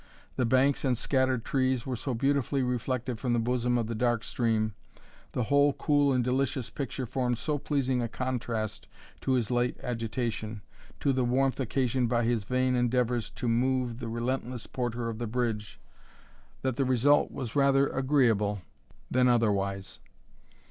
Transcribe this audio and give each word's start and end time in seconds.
The 0.35 0.47
banks 0.47 0.83
and 0.83 0.97
scattered 0.97 1.45
trees 1.45 1.85
were 1.85 1.95
so 1.95 2.15
beautifully 2.15 2.63
reflected 2.63 3.19
from 3.19 3.33
the 3.33 3.39
bosom 3.39 3.77
of 3.77 3.85
the 3.85 3.93
dark 3.93 4.23
stream, 4.23 4.73
the 5.33 5.43
whole 5.43 5.73
cool 5.73 6.11
and 6.11 6.23
delicious 6.23 6.71
picture 6.71 7.05
formed 7.05 7.37
so 7.37 7.59
pleasing 7.59 8.01
a 8.01 8.07
contrast 8.07 8.87
to 9.19 9.33
his 9.33 9.51
late 9.51 9.77
agitation, 9.83 10.63
to 11.01 11.13
the 11.13 11.23
warmth 11.23 11.59
occasioned 11.59 12.09
by 12.09 12.23
his 12.23 12.45
vain 12.45 12.73
endeavours 12.75 13.29
to 13.29 13.47
move 13.47 13.99
the 13.99 14.09
relentless 14.09 14.65
porter 14.65 15.07
of 15.07 15.19
the 15.19 15.27
bridge, 15.27 15.79
that 16.63 16.77
the 16.77 16.83
result 16.83 17.31
was 17.31 17.55
rather 17.55 17.85
agreeable 17.87 18.63
than 19.11 19.27
otherwise. 19.27 19.99